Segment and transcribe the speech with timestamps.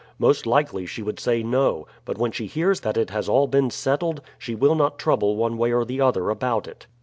[0.17, 3.69] Most likely she would say no; but when she hears that it has all been
[3.69, 6.87] settled, she will not trouble one way or the other about it.